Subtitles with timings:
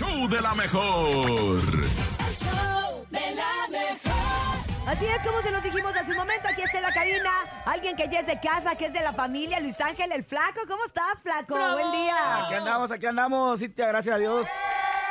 [0.00, 1.10] show de la mejor.
[1.10, 4.88] El show de la mejor.
[4.88, 7.30] Así es como se los dijimos hace un momento, aquí está en la cabina,
[7.66, 10.60] alguien que ya es de casa, que es de la familia, Luis Ángel el Flaco.
[10.66, 11.54] ¿Cómo estás, Flaco?
[11.74, 12.46] Buen día.
[12.46, 14.46] Aquí andamos, aquí andamos, Cintia, gracias a Dios.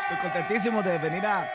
[0.09, 1.47] Estoy contentísimo de venir a,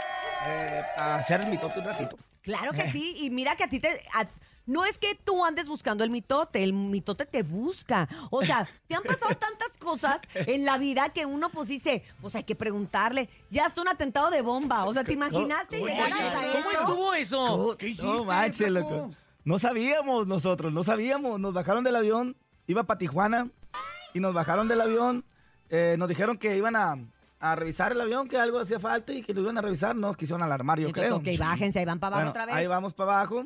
[0.47, 2.17] eh, a hacer el mitote un ratito.
[2.41, 4.07] Claro que sí, y mira que a ti te...
[4.15, 4.27] a-
[4.67, 8.09] no es que tú andes buscando el mitote, el mitote te busca.
[8.31, 12.35] O sea, te han pasado tantas cosas en la vida que uno pues dice, pues
[12.35, 13.29] hay que preguntarle.
[13.51, 14.85] Ya es un atentado de bomba.
[14.85, 16.81] O sea, ¿te imaginaste ¿Cómo- llegar hasta cómo eso?
[16.81, 17.57] estuvo eso?
[17.73, 18.91] No, ¿Qué no hiciste, manches, flaco?
[18.91, 19.11] loco.
[19.45, 21.39] No sabíamos nosotros, no sabíamos.
[21.39, 22.37] Nos bajaron del avión,
[22.67, 23.51] iba para Tijuana
[24.15, 25.25] y nos bajaron del avión.
[25.69, 26.95] eh, nos dijeron que iban a,
[27.41, 29.95] a revisar el avión, que algo hacía falta y que lo iban a revisar.
[29.97, 31.35] No quisieron alarmar, yo Entonces, creo.
[31.35, 32.55] ok, bájense, ahí van para abajo Bueno, otra vez.
[32.55, 33.45] Ahí vamos para abajo.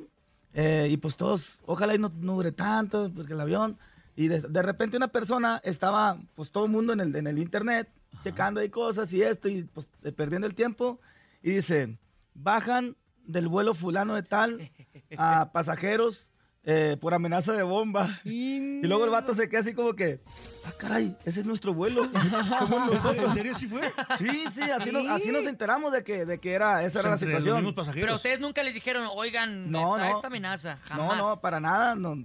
[0.54, 3.78] Eh, y pues todos, ojalá y no, no dure tanto, porque el avión.
[4.16, 7.38] Y de, de repente una persona estaba, pues todo el mundo en el, en el
[7.38, 7.88] internet,
[8.22, 11.00] checando ahí cosas y esto, y pues eh, perdiendo el tiempo.
[11.42, 11.98] Y dice,
[12.34, 14.70] bajan del vuelo fulano de tal
[15.16, 16.30] a pasajeros
[16.70, 18.20] eh, por amenaza de bomba.
[18.24, 20.20] Y luego el vato se queda así como que,
[20.66, 22.02] ah, caray, ese es nuestro vuelo.
[22.58, 23.30] Somos nosotros.
[23.30, 23.90] ¿En serio sí fue?
[24.18, 27.14] Sí, sí, así, Nos, así nos enteramos de que, de que era, esa era la
[27.14, 27.74] los situación.
[27.74, 28.04] pasajeros.
[28.04, 30.16] Pero ustedes nunca les dijeron, oigan, No, está no.
[30.16, 30.74] esta amenaza.
[30.90, 31.16] No, Jamás.
[31.18, 31.94] no, para nada.
[31.94, 32.16] No,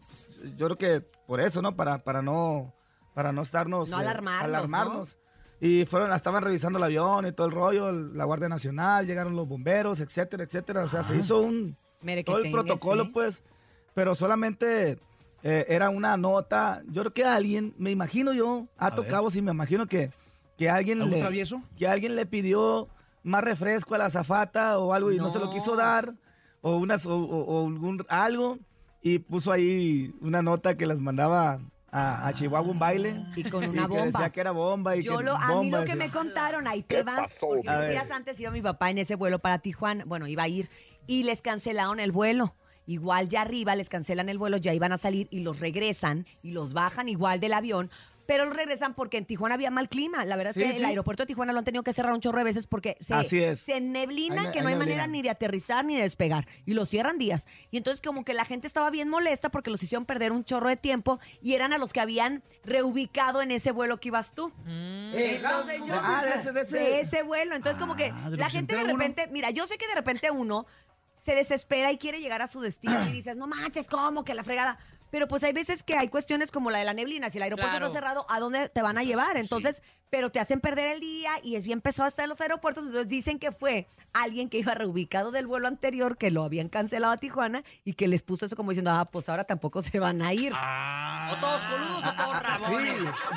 [0.58, 1.78] yo creo que por eso, ¿no?
[1.78, 2.74] Para, para no
[3.14, 5.18] para no estarnos No alarmarnos, alarmarnos.
[5.62, 9.36] Y fueron, estaban revisando el avión y todo el rollo, el- la Guardia Nacional, llegaron
[9.38, 10.84] los bomberos, etcétera, etcétera.
[10.84, 13.12] O sea, se hizo un Mere todo el protocolo, sí.
[13.14, 13.42] pues.
[13.94, 14.98] Pero solamente
[15.44, 16.82] eh, era una nota.
[16.88, 19.12] Yo creo que alguien, me imagino yo, A Ato ver.
[19.12, 20.12] Cabos, y me imagino que,
[20.58, 21.62] que alguien ¿Algún le, travieso?
[21.78, 22.88] que alguien le pidió
[23.24, 26.14] más refresco a la zafata o algo y no, se lo quiso dar
[26.62, 28.58] o unas o, o- o algún algo
[29.02, 31.60] y puso ahí una nota que las mandaba
[31.92, 34.06] a, a Chihuahua un baile Y con y una que bomba.
[34.06, 36.06] decía que era bomba y Yo que lo, a mí bomba, lo que decía.
[36.08, 37.26] me contaron, ahí te van.
[37.40, 40.04] Porque A unos días antes iba mi papá en ese vuelo para Tijuana.
[40.06, 40.70] Bueno, iba a ir.
[41.06, 42.56] Y les cancelaron el vuelo.
[42.86, 46.52] Igual ya arriba les cancelan el vuelo, ya iban a salir y los regresan y
[46.52, 47.90] los bajan igual del avión.
[48.26, 50.24] Pero los regresan porque en Tijuana había mal clima.
[50.24, 52.22] La verdad Sí, es que el aeropuerto de Tijuana lo han tenido que cerrar un
[52.22, 53.60] chorro de veces porque se, Así es.
[53.60, 56.48] se neblina Hay- que no hay manera ni de aterrizar ni de despegar.
[56.66, 57.46] Y lo cierran días.
[57.70, 60.70] Y entonces como que la gente estaba bien molesta porque los hicieron perder un chorro
[60.70, 64.54] de tiempo y eran a los que habían reubicado en ese vuelo que ibas tú.
[64.68, 66.78] Eh, Entonces yo- ah, de ese, de ese.
[66.80, 67.56] de ese vuelo.
[67.56, 68.94] Entonces, como que Ah, la gente de uno.
[68.94, 70.66] repente, mira, yo sé que de repente uno
[71.26, 74.44] se desespera y quiere llegar a su destino y dices, no manches, ¿cómo que la
[74.44, 74.78] fregada?
[75.10, 77.30] Pero pues hay veces que hay cuestiones como la de la neblina.
[77.30, 77.86] Si el aeropuerto Claro.
[77.88, 79.38] está cerrado, ¿a dónde te van a llevar?
[79.38, 79.82] Entonces,
[80.14, 82.86] pero te hacen perder el día y es bien pesado estar en los aeropuertos.
[82.86, 87.14] Entonces dicen que fue alguien que iba reubicado del vuelo anterior, que lo habían cancelado
[87.14, 90.22] a Tijuana y que les puso eso como diciendo, ah, pues ahora tampoco se van
[90.22, 90.54] a ir.
[90.54, 92.94] O todos coludos o todos Sí, rabones.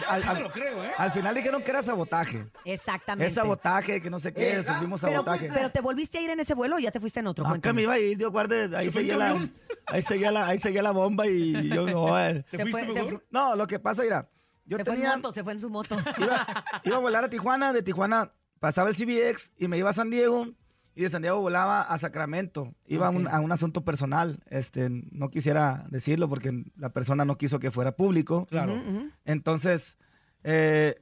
[0.07, 0.91] al, Sí al- me lo creo, ¿eh?
[0.99, 2.45] al final dijeron que era sabotaje.
[2.67, 3.27] Exactamente.
[3.27, 5.51] Es sabotaje, que no sé qué, sufrimos pero, sabotaje.
[5.55, 7.43] pero te volviste a ir en ese vuelo o ya te fuiste en otro.
[7.47, 7.73] Acá Cuéntame.
[7.77, 9.49] me iba a ir, Dios guarde, ahí ¿Se fue en seguía la,
[9.87, 12.21] ahí seguía la, ahí seguía la bomba y yo no.
[12.21, 12.45] eh.
[12.51, 13.09] ¿Te fue- se mejor?
[13.13, 14.29] fu- No, lo que pasa, mira,
[14.67, 15.97] yo se fue en moto, se fue en su moto.
[16.19, 16.47] iba,
[16.85, 20.11] iba a volar a Tijuana, de Tijuana pasaba el CBX y me iba a San
[20.11, 20.49] Diego
[20.95, 22.75] y de San Diego volaba a Sacramento.
[22.87, 23.33] Iba a, un, Ok.
[23.35, 27.93] a un asunto personal, este, no quisiera decirlo porque la persona no quiso que fuera
[27.97, 28.47] público.
[28.47, 28.81] Claro.
[29.27, 29.99] Entonces,
[30.43, 30.95] eh,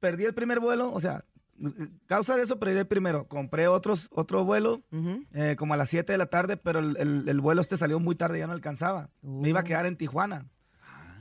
[0.00, 1.24] perdí el primer vuelo, o sea,
[2.06, 3.28] causa de eso perdí el primero.
[3.28, 5.22] Compré otros, otro vuelo Ujú.
[5.32, 8.00] eh, como a las 7 de la tarde, pero el, el- el vuelo este salió
[8.00, 9.10] muy tarde, ya no alcanzaba.
[9.22, 9.66] Me iba a Uh.
[9.66, 10.46] quedar en Tijuana.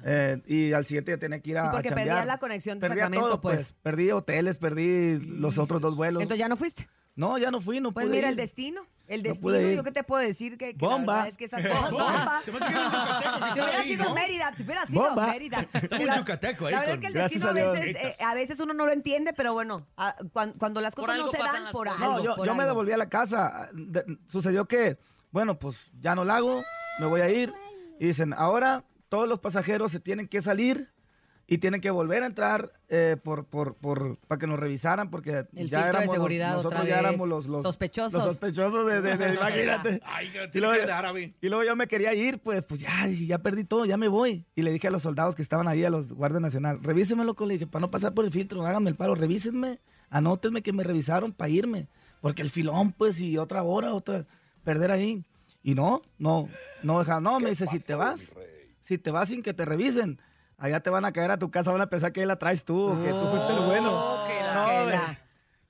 [0.06, 2.08] Eh, y al siguiente ya tenía que ir a, Sí, a porque chambear.
[2.08, 3.56] perdías la conexión de Perdía Sacramento, todo, pues.
[3.58, 3.74] pues.
[3.82, 6.22] Perdí hoteles, perdí los otros dos vuelos.
[6.22, 6.88] Entonces ya no fuiste.
[7.16, 8.40] no, ya no fui, no Pues pude mira, el ir.
[8.42, 8.82] destino.
[9.08, 9.76] El No destino, ir.
[9.76, 11.14] yo qué te puedo decir que, que la Bomba.
[11.16, 11.92] verdad es que esas cosas.
[11.92, 12.40] Bomba.
[12.44, 14.14] Se me hace que yucateco hubiera ahí, sido ¿no?
[14.14, 15.28] Mérida, te hubiera sido Bomba.
[15.28, 15.68] Mérida.
[16.00, 17.96] un La- yucateco ahí La verdad con- es que el Gracias destino a a veces,
[18.20, 21.32] eh, a veces uno no lo entiende, pero bueno, a- cuan- cuando, las cosas no
[21.32, 22.02] se dan, por cosas.
[22.04, 22.18] algo.
[22.20, 22.74] No, yo, por yo me algo.
[22.76, 23.70] devolví a la casa.
[23.74, 25.00] De- sucedió que,
[25.32, 26.62] bueno, pues ya no la hago,
[27.00, 27.52] me voy a ir.
[28.00, 30.90] Y dicen, ahora todos los pasajeros se tienen que salir
[31.52, 35.48] y tienen que volver a entrar eh, por, por, por, para que nos revisaran porque
[35.56, 38.14] El ya éramos los- nosotros ya éramos los, los Sospechosos.
[38.14, 40.00] los sospechosos de, de- de- imagínate.
[40.06, 41.34] Ay, que Y tiene luego, que de árabe.
[41.42, 44.46] y luego yo me quería ir, pues, pues ya, ya perdí todo, ya me voy.
[44.56, 47.48] Y le dije a los soldados que estaban ahí, a los guardias nacional, revísenme, loco,
[47.48, 49.80] le dije, para no pasar por el filtro, háganme el paro, revísenme,
[50.12, 51.88] anótenme que me revisaron para irme.
[52.22, 54.28] Porque el filón, pues, y otra hora, otra,
[54.64, 55.24] perder ahí.
[55.64, 56.48] Y no, no,
[56.84, 58.20] no, deja, no, me dice, si te vas,
[58.90, 60.20] si te vas sin que te revisen,
[60.58, 62.66] allá te van a caer a tu casa, van a pensar que ahí la traes
[62.66, 63.92] tú, que tú fuiste el bueno.
[63.94, 65.20] Oh, que la- No, que la-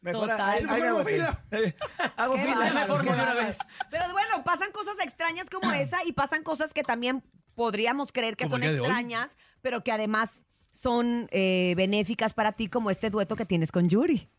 [0.02, 0.70] Mejor Total.
[0.70, 1.44] hago fila.
[2.16, 2.56] Hago fila.
[2.74, 3.48] mejor qué de una bárbaro.
[3.48, 3.58] vez.
[3.92, 7.22] Pero bueno, pasan cosas extrañas como esa y pasan cosas que también
[7.56, 13.10] podríamos creer que son extrañas, pero que además son eh, benéficas para ti, como este
[13.10, 14.30] dueto que tienes con Yuri.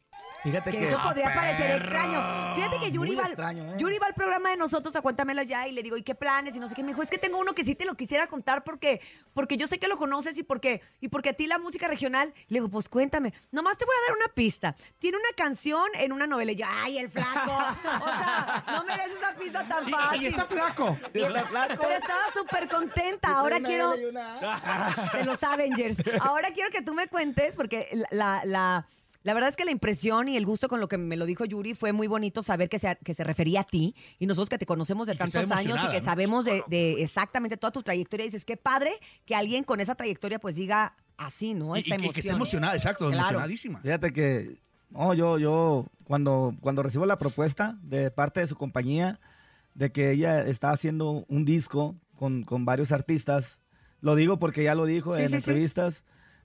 [0.43, 0.89] Fíjate Que que...
[0.89, 2.55] eso podría parecer extraño.
[2.55, 3.75] Fíjate que Yuri va, extraño, ¿eh?
[3.77, 6.57] Yuri va al programa de nosotros a Cuéntamelo ya y le digo, ¿y qué planes?
[6.57, 6.83] Y no sé qué.
[6.83, 9.03] Me dijo, es que tengo uno que sí te lo quisiera contar porque,
[9.35, 12.33] porque yo sé que lo conoces y porque, y porque a ti la música regional.
[12.49, 13.35] Le digo, pues cuéntame.
[13.51, 14.75] Nomás te voy a dar una pista.
[14.99, 16.53] Tiene una canción en una novela.
[16.53, 17.53] Y yo, ¡ay, el flaco!
[17.53, 20.23] O sea, no mereces esa pista tan fácil.
[20.23, 20.97] y está flaco.
[21.13, 21.75] Está flaco.
[21.83, 23.29] Pero estaba súper contenta.
[23.29, 25.97] Ahora Una quiero una de los Avengers.
[26.23, 28.87] Ahora quiero que tú me cuentes, porque la, la, la
[29.35, 31.75] verdad es que la impresión y el gusto con lo que me lo dijo Yuri
[31.75, 34.65] fue muy bonito saber que se, que se refería a ti y nosotros que te
[34.67, 36.05] conocemos de Y tantos años y que ¿no?
[36.05, 38.25] sabemos de, de exactamente toda tu trayectoria.
[38.25, 38.93] dices, qué padre
[39.27, 41.77] que alguien con esa trayectoria pues diga así, ¿no?
[41.77, 42.37] Y, Esta y que, que esté emoción.
[42.37, 43.19] emocionada, exacto, Claro.
[43.25, 43.81] emocionadísima.
[43.81, 44.57] Fíjate que,
[44.89, 49.21] no, yo, yo, cuando, cuando recibo la propuesta de parte de su compañía
[49.75, 53.59] de que ella está haciendo un disco con, con varios artistas,
[54.01, 55.41] lo digo porque ya lo dijo Sí, en sí, sí.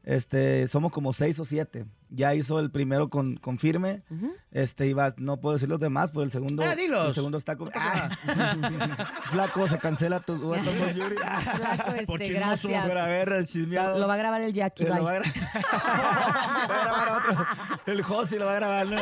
[0.06, 1.86] Este, somos como seis o siete.
[2.10, 4.04] Ya hizo el primero con, con Firme,
[4.52, 7.10] este, iba, no puedo decir los demás, pues el segundo, Ah, dilos.
[7.10, 7.68] el segundo está con...
[7.68, 8.10] No Ah.
[9.32, 11.16] Flaco, se cancela tu dueto con Yuri.
[11.18, 12.86] Flaco, este, Por chismoso, gracias.
[12.88, 14.00] Pero a ver, el chismeado.
[14.00, 15.34] Lo va a grabar el Jackie, Eh, lo va a gra-
[16.70, 17.46] Va a grabar otro.
[17.88, 19.02] El Josi lo va a grabar, ¿no?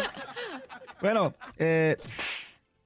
[1.02, 1.98] Bueno, eh,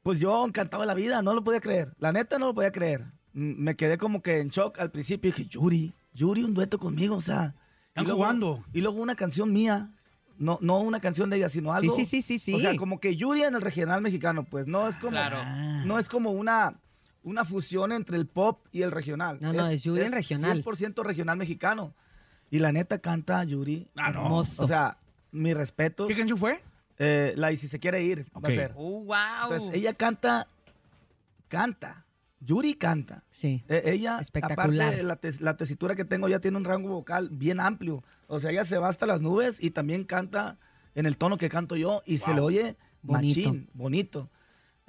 [0.04, 1.94] pues yo encantado de la vida, no lo podía creer.
[2.00, 3.02] La neta no lo podía creer.
[3.34, 5.32] M- Me quedé como que en shock al principio.
[5.32, 7.54] Dije, Yuri, Yuri, un dueto conmigo, o sea.
[7.98, 8.64] Están y luego- jugando.
[8.74, 9.90] Y luego una canción mía.
[10.40, 11.96] No, no una canción de ella, sino algo.
[11.96, 12.54] sí, sí, sí, sí.
[12.54, 15.12] O sea, como que Yuri en el regional mexicano, pues no es como.
[15.12, 15.38] Claro.
[15.86, 16.80] No es como una,
[17.24, 19.40] una fusión entre el pop y el regional.
[19.42, 20.64] No, no, es Yuri en regional.
[20.64, 21.96] 100% regional mexicano.
[22.52, 23.88] Y la neta canta Yuri.
[23.96, 24.22] Ah, no.
[24.22, 24.64] Hermoso.
[24.64, 25.00] O sea,
[25.32, 26.06] mi respeto.
[26.06, 26.62] ¿Qué canción fue?
[27.00, 28.46] Eh, la y si se quiere ir, va Ok.
[28.46, 28.74] a ser.
[28.76, 29.16] Uh, wow.
[29.52, 30.48] Entonces, ella canta,
[31.48, 32.06] canta.
[32.48, 33.24] Yuri canta.
[33.30, 33.64] Sí.
[33.68, 34.88] Eh, ella, Espectacular.
[34.88, 38.04] aparte, la, tes- la tesitura que tengo ya tiene un rango vocal bien amplio.
[38.28, 40.58] O sea, ella se va hasta las nubes y también canta
[40.96, 43.40] en el tono que canto yo y se le oye Bonito.
[43.50, 44.30] machín, bonito.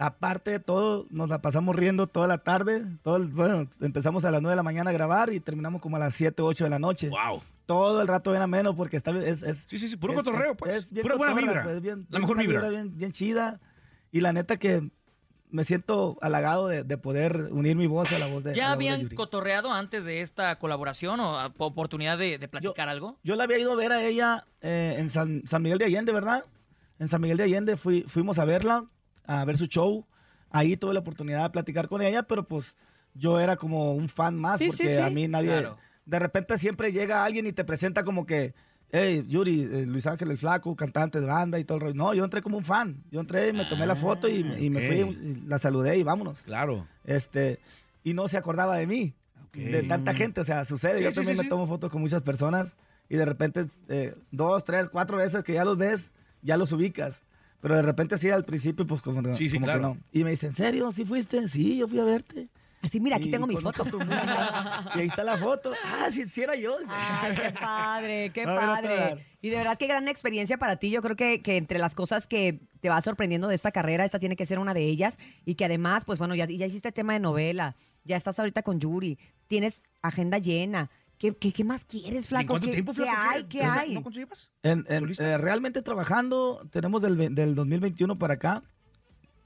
[0.01, 2.87] Aparte de todo, nos la pasamos riendo toda la tarde.
[3.03, 5.97] Todo el- bueno, empezamos a las 9 de la mañana a grabar y terminamos como
[5.97, 7.09] a las 7, 8 de la noche.
[7.09, 7.43] Wow.
[7.67, 10.19] Todo el rato bien ameno porque está bien- es, es Sí, sí, sí, puro es-
[10.21, 10.75] cotorreo, es- pues.
[10.77, 11.65] es bien Pura buena vibra.
[11.65, 12.69] pues, bien- La bien mejor vibra.
[12.71, 13.61] Bien, bien chida.
[14.13, 14.89] Y la neta que
[15.50, 18.69] me siento halagado de, de poder unir mi voz a la voz de ¿Ya la
[18.75, 19.17] voz de habían Yuri.
[19.17, 23.19] cotorreado antes de esta colaboración o oportunidad de, de platicar algo?
[23.25, 26.12] Yo la había ido a ver a ella eh, en San, San Miguel de Allende,
[26.12, 26.45] ¿verdad?
[26.99, 28.85] En San Miguel de Allende fui, fuimos a verla,
[29.25, 30.06] a ver su show.
[30.50, 32.75] Ahí tuve la oportunidad de platicar con ella, pero pues
[33.15, 35.03] yo era como un fan más Sí, sí, porque sí.
[35.03, 35.49] a mí nadie...
[35.50, 35.79] Claro.
[36.05, 38.55] De repente siempre llega alguien y te presenta como que,
[38.90, 41.94] hey, Yuri, eh, Luis Ángel el Flaco, cantante de banda y todo el rollo.
[41.94, 43.02] No, yo entré como un fan.
[43.11, 44.87] Yo entré, me tomé la foto y, y me ok.
[44.87, 44.96] fui,
[45.26, 46.43] y la saludé y vámonos.
[46.43, 46.87] Claro.
[47.05, 47.58] Este,
[48.05, 49.14] y no se acordaba de mí,
[49.52, 51.49] de tanta gente, o sea, sucede, Sí, yo sí, también sí, me sí.
[51.49, 52.75] tomo fotos con muchas personas
[53.08, 56.11] y de repente eh, dos, tres, cuatro veces que ya los ves,
[56.43, 57.23] ya los ubicas.
[57.61, 59.81] Pero de repente así al principio, pues como, Sí, sí, como claro.
[59.81, 59.96] que no.
[60.12, 60.93] Y me dice, ¿en serio?
[60.93, 61.49] ¿Sí fuiste?
[61.49, 62.49] Sí, yo fui a verte.
[62.81, 63.85] Así, mira, aquí Y tengo mi foto.
[63.85, 64.91] música.
[64.95, 65.73] y ahí está la foto.
[65.85, 66.77] Ah, sí, sí era yo.
[66.89, 69.27] Ay, qué padre, qué padre.
[69.41, 70.91] Y de verdad, qué gran experiencia para ti.
[70.91, 74.19] Yo creo que, que entre las cosas que te va sorprendiendo de esta carrera, esta
[74.19, 75.19] tiene que ser una de ellas.
[75.45, 78.79] Y que además, pues bueno, ya, ya hiciste tema de novela, ya estás ahorita con
[78.81, 80.91] Yuri, tienes agenda llena.
[81.19, 82.47] ¿Qué, qué, qué más quieres, ¿En Flaco?
[82.47, 83.17] cuánto ¿Qué, tiempo, qué Flaco?
[83.29, 83.45] hay?
[83.45, 83.95] ¿Qué ¿Tres- hay?
[83.95, 84.05] ¿No?
[84.63, 88.63] En- en- eh, realmente trabajando, tenemos del, del 2021 para acá.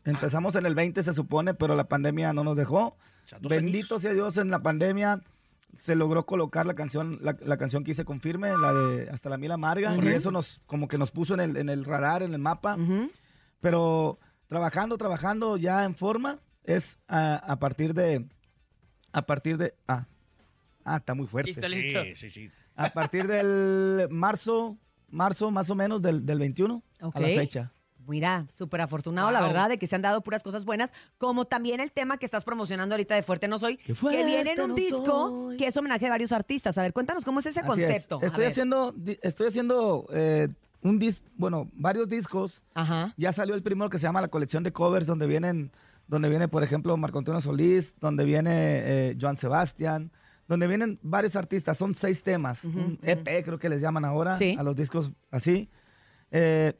[0.05, 2.97] Empezamos en el 20, se supone, pero la pandemia no nos dejó.
[3.41, 5.21] Bendito sea Dios, en la pandemia
[5.77, 9.31] se logró colocar la canción, la, la canción que hice con Firme, la de Hasta
[9.31, 12.23] la Mil Amarga, y eso nos, como que nos puso en el, en el radar,
[12.23, 12.77] en el mapa.
[13.61, 18.27] Pero trabajando, trabajando ya en forma, es a, a partir de,
[19.13, 20.07] a partir de, ah,
[20.85, 21.53] ah, está muy fuerte.
[21.53, 22.03] Listo, listo.
[22.05, 22.51] Sí, sí, sí.
[22.77, 24.77] A partir del marzo,
[25.11, 27.17] marzo más o menos del, del 21 Ok.
[27.17, 27.73] a la fecha.
[28.09, 31.81] Mira, súper afortunado, la verdad, de que se han dado puras cosas buenas, como también
[31.81, 33.93] el tema que estás promocionando ahorita de Fuerte No Soy, que
[34.25, 35.57] viene en un no disco soy.
[35.57, 36.77] que es homenaje a varios artistas.
[36.79, 38.21] A ver, cuéntanos cómo es ese Así concepto.
[38.23, 40.49] Estoy haciendo, estoy haciendo eh,
[40.83, 42.63] un dis, bueno, varios discos.
[42.75, 43.15] Ajá.
[43.17, 45.71] Ya salió el primero que se llama la colección de covers, donde vienen,
[46.09, 50.11] donde viene, por ejemplo, Marco Antonio Solís, donde viene eh, Joan Sebastián,
[50.49, 51.79] donde vienen varios artistas.
[51.79, 54.57] Son seis temas, un EP creo que les llaman ahora Sí.
[54.59, 55.69] a los discos así.
[56.33, 56.73] Eh,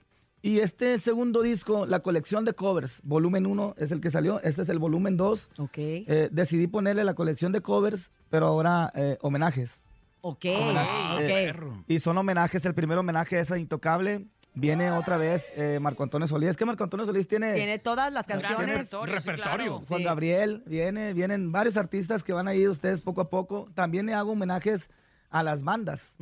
[0.43, 4.41] y este segundo disco, la colección de covers, volumen 1 es el que salió.
[4.43, 5.51] Este es el volumen 2.
[5.59, 5.71] Ok.
[5.79, 9.81] Eh, decidí ponerle la colección de covers, pero ahora eh, homenajes.
[10.21, 10.45] ok.
[10.57, 11.21] Ah, ok.
[11.23, 11.55] eh,
[11.89, 12.65] Y son homenajes.
[12.67, 14.27] El primer homenaje es a Intocable.
[14.55, 16.51] Viene otra vez eh, Marco Antonio Solís.
[16.51, 18.59] Es que Marco Antonio Solís tiene, Tiene todas las canciones.
[18.69, 19.65] repertorio, sí, repertorio.
[19.79, 19.83] claro.
[19.89, 20.05] Juan Sí.
[20.05, 23.71] Gabriel, viene, vienen varios artistas que van a ir ustedes poco a poco.
[23.75, 24.91] También le hago homenajes
[25.31, 26.13] a las bandas.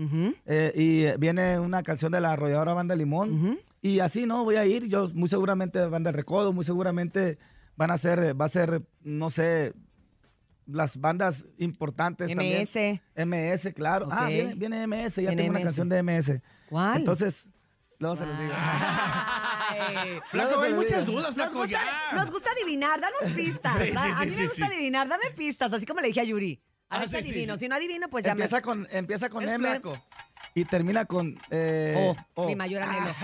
[0.47, 3.59] Eh, y viene una canción de la arrolladora Banda Limón.
[3.83, 4.45] Y así, ¿no?
[4.45, 4.89] Voy a ir.
[4.89, 7.39] Yo muy seguramente van de recodo, muy seguramente
[7.77, 9.73] van a ser, va a ser, no sé,
[10.67, 12.63] las bandas importantes también.
[12.63, 13.01] MS.
[13.27, 14.09] MS, claro.
[14.11, 14.29] Ah, Ok.
[14.29, 15.65] viene, viene MS, ya tengo una MS.
[15.65, 16.43] canción de MS.
[16.69, 16.99] ¿Cuál?
[16.99, 17.49] Entonces,
[17.99, 18.53] luego se los digo.
[20.31, 21.71] Flaco, hay muchas dudas, Nos flaco, gusta,
[22.11, 22.17] ya.
[22.17, 23.77] nos gusta adivinar, danos pistas.
[23.79, 24.73] Sí, sí, sí, a mí sí, me gusta sí.
[24.75, 26.61] adivinar, dame pistas, así como le dije a Yuri.
[26.89, 27.55] A Ah, ver si sí, sí, adivino.
[27.57, 27.61] sí.
[27.61, 28.63] Si no adivino, pues ya Empieza me...
[28.63, 29.93] con, empieza con Es M flaco.
[30.55, 32.47] Y termina con eh, Oh, O.
[32.47, 33.11] mi mayor anhelo.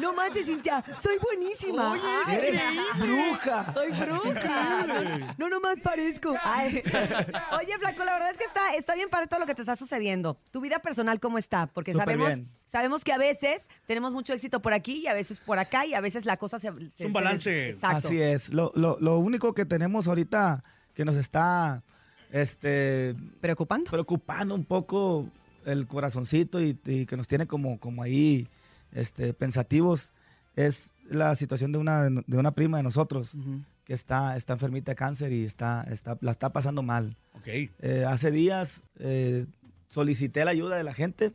[0.00, 1.94] no manches, Cintia, soy buenísima.
[2.26, 2.62] Ay, Eres
[2.98, 3.72] bruja.
[3.74, 5.34] Soy bruja.
[5.38, 6.34] No, nomás parezco.
[6.42, 6.82] Ay.
[7.58, 9.76] Oye, Flaco, la verdad es que está, está bien para todo lo que te está
[9.76, 10.36] sucediendo.
[10.50, 11.66] ¿Tu vida personal cómo está?
[11.66, 12.48] Porque Súper sabemos, bien.
[12.66, 15.94] sabemos que a veces tenemos mucho éxito por aquí y a veces por acá y
[15.94, 16.68] a veces la cosa se...
[16.68, 17.70] se- un se- balance.
[17.70, 18.08] Exacto.
[18.08, 18.52] Así es.
[18.52, 20.62] Lo, lo, lo único que tenemos ahorita
[20.94, 21.82] que nos está
[22.30, 23.90] este, ¿Preocupando?
[23.90, 25.28] preocupando un poco
[25.64, 28.48] el corazoncito y, y que nos tiene como, como ahí
[28.92, 30.12] este, pensativos
[30.56, 33.60] es la situación de una, de una prima de nosotros Ujú.
[33.84, 37.16] que está, está enfermita de cáncer y está, está, la está pasando mal.
[37.34, 37.48] Ok.
[37.48, 39.46] Eh, hace días eh,
[39.88, 41.32] solicité la ayuda de la gente,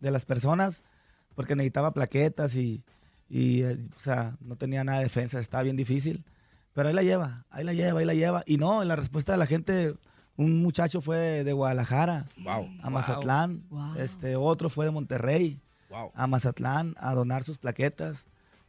[0.00, 0.82] de las personas,
[1.34, 2.82] porque necesitaba plaquetas y,
[3.28, 6.24] y, eh, o sea, no tenía nada de defensa, estaba bien difícil.
[6.72, 8.42] Pero ahí la lleva, ahí la lleva, ahí la lleva.
[8.46, 9.94] Y no, la respuesta de la gente,
[10.36, 12.68] un muchacho fue de Guadalajara Wow.
[12.82, 13.94] a Mazatlán, Wow.
[13.98, 15.58] este otro fue de Monterrey
[15.90, 16.12] Wow.
[16.14, 18.24] a Mazatlán a donar sus plaquetas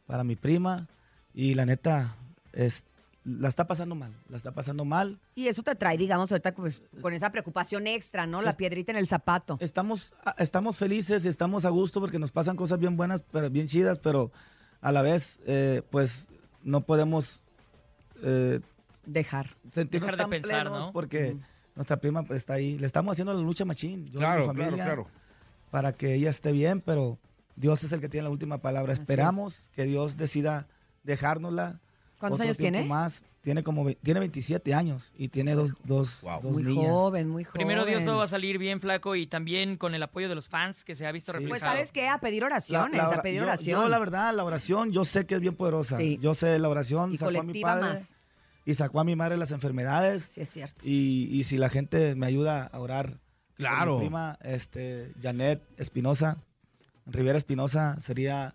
[0.06, 0.86] para mi prima
[1.34, 2.14] y la neta
[2.52, 2.84] es,
[3.24, 5.18] la está pasando mal, la está pasando mal.
[5.34, 8.40] Y eso te trae, digamos, ahorita pues, con esa preocupación extra, ¿no?
[8.40, 9.58] La Es- piedrita en el zapato.
[9.60, 13.66] Estamos, estamos felices y estamos a gusto porque nos pasan cosas bien buenas, pero bien
[13.66, 14.32] chidas, pero
[14.80, 16.28] a la vez, eh, pues
[16.62, 17.42] no podemos
[18.22, 18.60] eh,
[19.04, 19.54] Dejar.
[19.72, 20.92] sentirnos Dejar de pensar, ¿no?
[20.92, 21.36] porque
[21.78, 22.76] nuestra prima pues, está ahí.
[22.78, 25.06] Le estamos haciendo la lucha machín, yo y mi Claro, familia, claro, claro.
[25.70, 27.18] para que ella esté bien, pero
[27.56, 28.92] Dios es el que tiene la última palabra.
[28.94, 30.66] Así Esperamos que Dios decida
[31.04, 31.80] dejárnosla.
[32.18, 32.84] ¿Cuántos otro años tiene?
[32.84, 33.22] Más.
[33.42, 36.40] Tiene como tiene 27 años y tiene dos, dos, Wow.
[36.42, 36.90] dos Muy niñas.
[36.90, 37.54] joven, muy joven.
[37.54, 40.48] Primero Dios todo va a salir bien flaco y también con el apoyo de los
[40.48, 41.38] fans que se ha visto Sí.
[41.38, 41.60] reflejado.
[41.60, 42.08] Pues, ¿sabes qué?
[42.08, 43.80] A pedir La- oraciones, la a ora- pedir yo- oración.
[43.82, 45.96] Yo, la verdad, la oración, yo sé que es bien poderosa.
[45.96, 46.18] Sí.
[46.20, 48.16] Yo sé la oración, y sacó a mi colectiva padre más.
[48.68, 50.24] Y sacó a mi madre las enfermedades.
[50.24, 50.84] Sí, es cierto.
[50.84, 53.18] Y, y si la gente me ayuda a orar.
[53.54, 53.94] Claro.
[53.94, 56.36] Mi prima, este, Janet Espinosa,
[57.06, 58.54] Rivera Espinosa, sería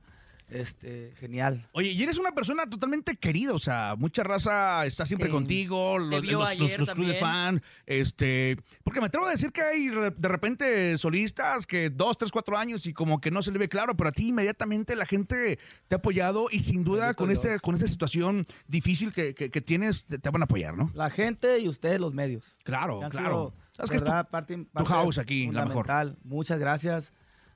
[0.54, 1.68] este, genial.
[1.74, 5.34] Oye, y eres una persona totalmente querida, o sea, mucha raza está siempre Sí.
[5.34, 9.62] contigo, los, los, los- los clubes de fan, este, porque me atrevo a decir que
[9.62, 13.58] hay de repente solistas que dos, tres, cuatro años y como que no se le
[13.60, 17.18] ve claro, pero a ti inmediatamente la gente te ha apoyado y sin duda Bendito
[17.18, 17.46] con Dios.
[17.46, 20.90] este, con esta situación difícil que, que- que tienes te, van a apoyar, ¿no?
[20.94, 22.58] La gente y ustedes, los medios.
[22.64, 23.54] Claro, claro.
[23.56, 25.88] sido, Sabes que es tu- parte house aquí, la mejor.
[26.24, 27.12] Muchas gracias.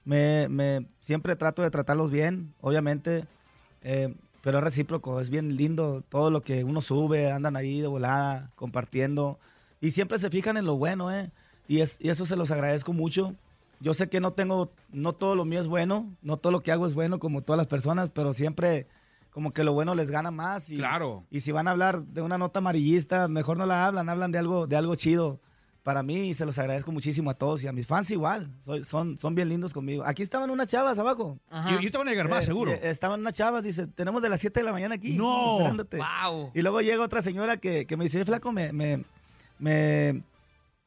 [0.08, 3.26] Me, me- siempre trato de tratarlos bien, obviamente,
[3.82, 7.88] eh, pero es recíproco, es bien lindo todo lo que uno sube, andan ahí de
[7.88, 9.38] volada, compartiendo,
[9.82, 11.30] y siempre se fijan en lo bueno, ¿eh?
[11.68, 13.36] Y, es, y eso se los agradezco mucho.
[13.82, 16.72] Yo sé que no tengo, no todo lo mío es bueno, no todo lo que
[16.72, 18.88] hago es bueno como todas las personas, pero siempre
[19.32, 20.70] como que lo bueno les gana más.
[20.70, 21.26] Y, Claro.
[21.30, 24.38] y si van a hablar de una nota amarillista, mejor no la hablan, hablan de
[24.40, 25.42] algo, de algo chido.
[25.88, 28.52] Para mí, y se los agradezco muchísimo a todos y a mis fans igual.
[28.60, 30.04] Soy- son, son bien lindos conmigo.
[30.06, 31.40] Aquí estaban unas chavas abajo.
[31.50, 31.72] Ajá.
[31.82, 32.74] Y, y te van a llegar más, Eh, seguro.
[32.74, 35.14] eh, estaban unas chavas, dice, tenemos de las 7 de la mañana aquí.
[35.14, 35.54] No.
[35.60, 35.98] esperándote".
[35.98, 36.52] Wow.
[36.54, 39.06] Y luego llega otra señora que, que me dice, "Oye, flaco, me, me,
[39.60, 40.24] me,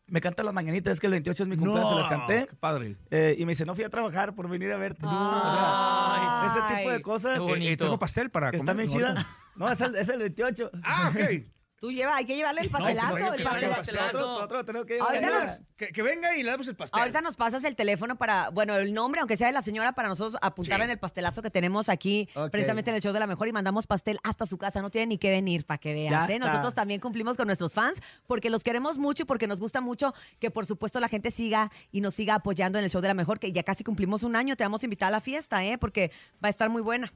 [0.07, 2.47] me canta las mañanitas, es que el 28 es mi cumpleaños, se las canté.
[2.51, 2.97] qué padre.
[3.11, 5.01] Eh, y me dice, no fui a trabajar por venir a verte.
[5.05, 6.49] Ay.
[6.51, 7.85] O sea, ese tipo de cosas Qué bonito.
[7.85, 9.13] tengo pastel para que comer bien ahorita.
[9.15, 9.27] chidas.
[9.57, 10.71] No, es el, es el 28.
[10.83, 11.45] Ah, ok.
[11.81, 13.15] Tú lleva, hay que llevarle el No, pastelazo.
[13.17, 13.77] que el pastelazo.
[13.77, 13.97] pastel.
[13.97, 17.01] Nosotros, nosotros tenemos que Ahorita llevar- nos- Que, que venga y le damos el pastel.
[17.01, 20.09] Ahorita nos pasas el teléfono para, bueno, el nombre, aunque sea de la señora, para
[20.09, 20.89] nosotros apuntarla Sí.
[20.89, 23.87] en el pastelazo que tenemos aquí, precisamente en el show de la mejor, y mandamos
[23.87, 24.83] pastel hasta su casa.
[24.83, 26.29] No tiene ni que venir para que veas.
[26.29, 26.39] ¿eh?
[26.39, 30.13] Nosotros también cumplimos con nuestros fans porque los queremos mucho y porque nos gusta mucho
[30.39, 33.15] que, por supuesto, la gente siga y nos siga apoyando en el show de la
[33.15, 34.55] mejor, que ya casi cumplimos un año.
[34.55, 35.79] Te vamos a invitar a la fiesta, ¿eh?
[35.79, 36.11] Porque
[36.45, 37.11] va a estar muy buena.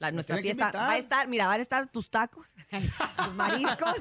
[0.00, 3.96] La, nuestra fiesta va a estar, mira, van a estar tus tacos, tus mariscos,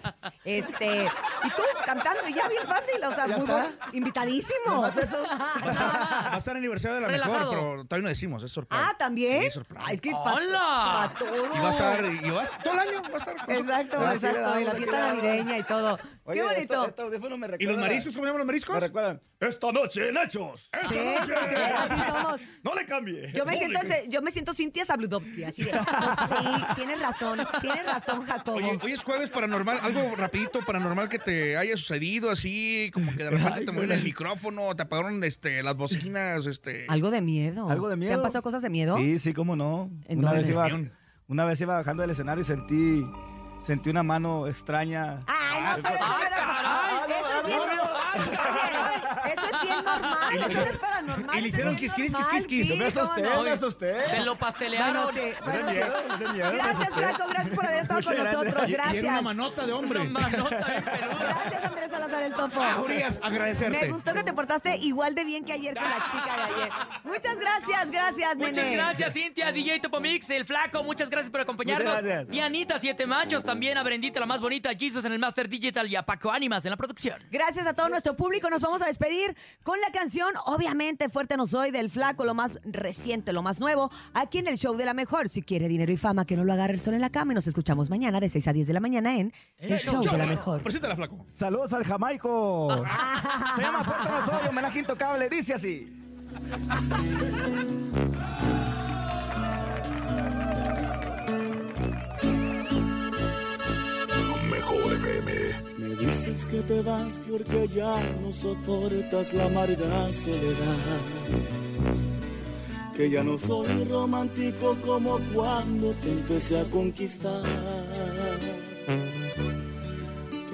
[0.46, 4.88] este, y tú cantando, y ya bien fácil, o sea, muy bueno, invitadísimo.
[4.88, 5.22] Eso.
[5.30, 7.52] Va a estar, va a estar aniversario de la Relajado.
[7.52, 8.88] mejor, pero todavía no decimos, es sorpresa.
[8.90, 9.44] Ah, ¿también?
[9.44, 9.86] Sí, sorpresa.
[9.88, 11.12] Ay, es que pa- ¡Hola!
[11.14, 11.46] pa' todo.
[11.46, 13.36] Y va a estar, y va, todo el año va a estar.
[13.46, 14.60] su- Exacto, Ah, exacto.
[14.60, 16.00] Y la fiesta navideña y todo.
[16.24, 16.86] Oye, Qué bonito.
[16.86, 18.14] esto- me ¿Y los mariscos?
[18.16, 18.74] ¿Cómo se llaman los mariscos?
[18.76, 19.22] Me recuerdan.
[19.40, 20.70] Esta noche en Hechos.
[20.72, 21.34] Esta Sí, noche.
[21.50, 22.42] sí, así somos.
[22.64, 23.32] No le cambie.
[23.34, 25.72] Yo me siento, yo me siento Cintia Sabludowski, así de.
[25.90, 28.58] Sí, tienes razón, tienes razón, Jacobo.
[28.58, 33.24] Oye, hoy es jueves paranormal, algo rapidito paranormal que te haya sucedido así, como que
[33.24, 36.86] de repente Ay, te movieron el micrófono, te apagaron este, las bocinas, este...
[36.90, 37.70] Algo de miedo.
[37.70, 38.14] ¿Algo de ¿Te miedo?
[38.16, 38.98] han pasado cosas de miedo?
[38.98, 39.90] Sí, sí, cómo no.
[40.06, 40.42] ¿En Una dónde?
[40.44, 40.68] vez, iba,
[41.28, 43.04] una vez iba bajando del escenario y sentí,
[43.66, 45.20] sentí una mano extraña.
[45.28, 47.12] Ay, no, pero Ah, era- caray.
[47.12, 48.20] eso es bien normal.
[49.32, 49.84] Eso es bien
[50.38, 50.52] normal.
[50.52, 51.38] Eso no es paranormal.
[51.38, 52.68] y le hicieron quis, quis, quis, quis.
[52.68, 53.44] sí, me asusté, no.
[53.44, 54.10] me asusté.
[54.10, 55.04] Se lo pastelearon.
[55.06, 55.34] Bueno, sí.
[55.44, 56.90] Bueno, de miedo, de miedo, me Gracias.
[56.94, 57.24] Flaco.
[57.30, 58.44] Gracias por haber estado con Muchas gracias.
[58.56, 58.70] nosotros.
[58.70, 60.00] Y- y era una manota de hombre.
[60.02, 61.29] Una manota bien peluda.
[62.56, 63.86] Ah, Urias, agradecerte.
[63.86, 66.70] Me gustó que te portaste igual de bien que ayer con la chica de ayer.
[67.04, 68.76] Muchas gracias, gracias, Muchas nene.
[68.76, 71.88] gracias, Cintia, DJ Topomix, el flaco, muchas gracias por acompañarnos.
[71.88, 72.36] Muchas gracias.
[72.36, 75.88] Y Anita, siete machos, también a Brendita, la más bonita, Jesus en el Master Digital
[75.88, 77.22] y a Paco Ánimas en la producción.
[77.32, 78.50] Gracias a todo nuestro público.
[78.50, 82.60] Nos vamos a despedir con la canción, obviamente, Fuerte No Soy, del Flaco, lo más
[82.64, 85.30] reciente, lo más nuevo, aquí en el show de la mejor.
[85.30, 87.34] Si quiere dinero y fama, que no lo agarre el sol en la cama.
[87.34, 90.18] Y nos escuchamos mañana de 6 a 10 de la mañana en El, show, de
[90.18, 90.62] la mejor.
[90.62, 91.26] Preséntala, flaco.
[91.34, 92.39] Saludos al Jamaico.
[93.56, 95.88] Se llama Fuerte No Soy, homenaje intocable, dice así.
[104.52, 105.32] Mejor FM.
[105.78, 111.00] Me dices que te vas porque ya no soportas la amarga soledad.
[112.96, 117.44] Que ya no soy romántico como cuando te empecé a conquistar.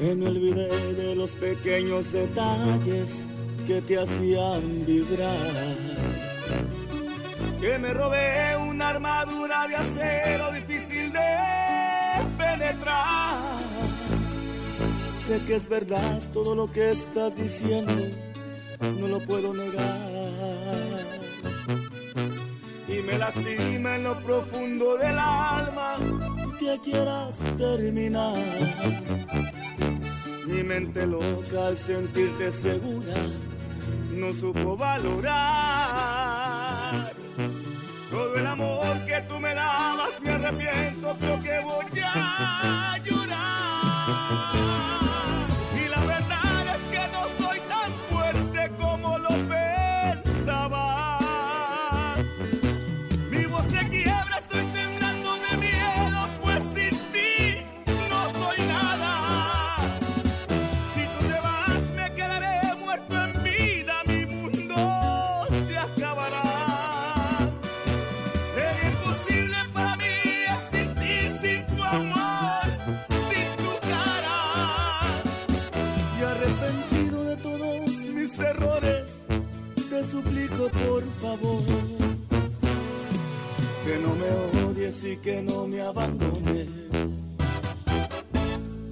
[0.05, 3.09] Que me olvidé de los pequeños detalles
[3.65, 5.75] que te hacían vibrar.
[7.59, 11.27] Que me robé una armadura de acero difícil de
[12.37, 13.39] penetrar.
[15.25, 17.91] Sé que es verdad todo lo que estás diciendo,
[18.99, 21.01] no lo puedo negar.
[22.87, 25.95] Y me lastima en lo profundo del alma
[26.59, 29.54] que quieras terminar.
[30.47, 33.15] Mi mente loca al sentirte segura
[34.11, 35.33] no supo valorar.
[38.11, 43.24] Todo el amor que tú me dabas me arrepiento, creo que voy a llorar.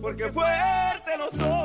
[0.03, 1.62] Porque fuerte no soy.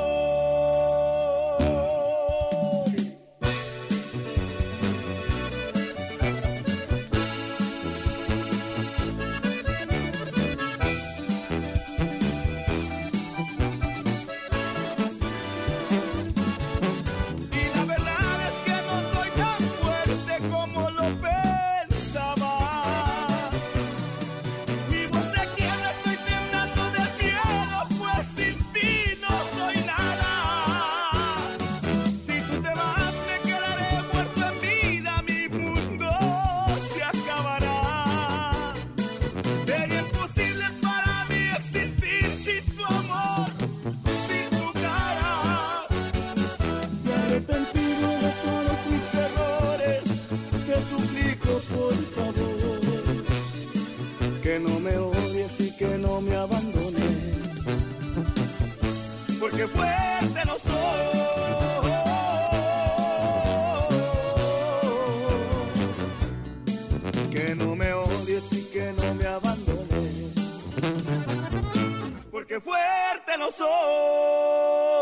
[72.61, 74.98] Fuerte no soy.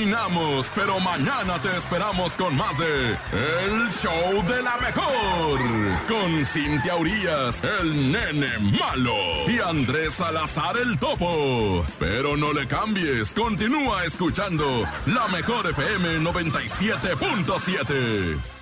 [0.00, 5.60] Terminamos, pero mañana te esperamos con más de El Show de la Mejor.
[6.08, 9.12] Con Cintia Urias, el nene malo.
[9.46, 11.84] Y Andrés Salazar, el topo.
[11.98, 18.59] Pero no le cambies, continúa escuchando La Mejor FM 97.7.